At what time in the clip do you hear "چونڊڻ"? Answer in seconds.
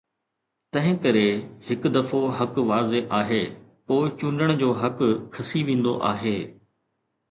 4.19-4.59